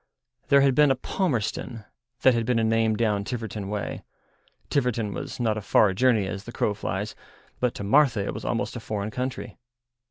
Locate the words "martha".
7.83-8.25